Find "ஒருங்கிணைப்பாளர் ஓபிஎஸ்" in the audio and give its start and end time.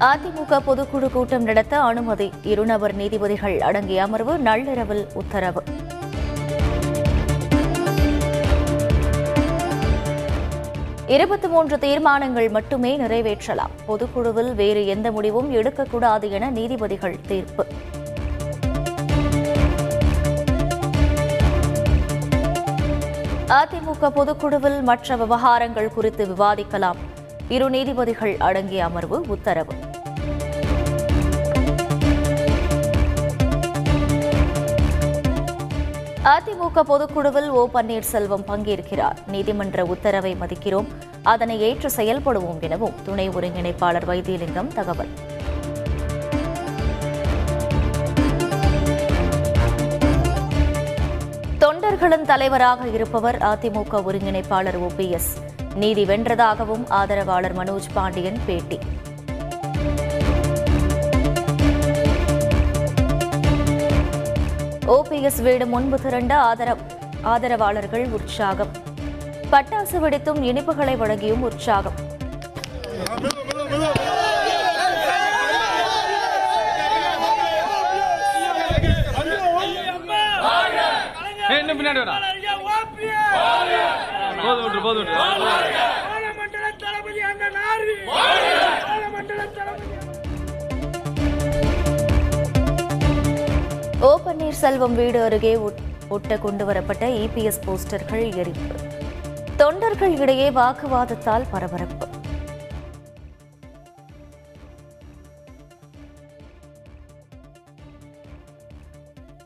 54.08-55.32